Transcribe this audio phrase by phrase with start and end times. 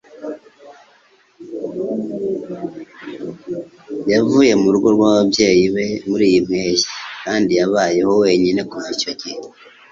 [4.11, 6.91] yavuye mu rugo rwababyeyi be muriyi mpeshyi
[7.23, 9.37] kandi yabayeho wenyine kuva icyo gihe